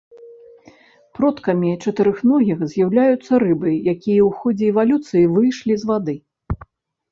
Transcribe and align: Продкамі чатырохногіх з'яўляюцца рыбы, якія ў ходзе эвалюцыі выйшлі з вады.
Продкамі 1.19 1.69
чатырохногіх 1.83 2.57
з'яўляюцца 2.73 3.33
рыбы, 3.45 3.71
якія 3.93 4.21
ў 4.31 4.33
ходзе 4.41 4.65
эвалюцыі 4.73 5.25
выйшлі 5.37 5.81
з 5.85 5.95
вады. 5.95 6.21